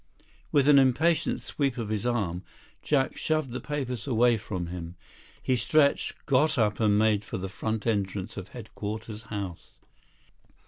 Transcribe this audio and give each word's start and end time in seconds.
With 0.51 0.67
an 0.67 0.79
impatient 0.79 1.43
sweep 1.43 1.77
of 1.77 1.89
his 1.89 2.07
arm, 2.07 2.41
Jack 2.81 3.15
shoved 3.17 3.51
the 3.51 3.61
papers 3.61 4.07
away 4.07 4.35
from 4.35 4.65
him. 4.65 4.95
He 5.43 5.55
stretched, 5.55 6.25
got 6.25 6.57
up, 6.57 6.79
and 6.79 6.97
made 6.97 7.23
for 7.23 7.37
the 7.37 7.47
front 7.47 7.85
entrance 7.85 8.35
of 8.35 8.47
Headquarters 8.47 9.21
House. 9.21 9.77